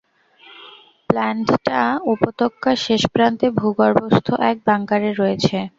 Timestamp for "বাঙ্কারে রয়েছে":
4.67-5.57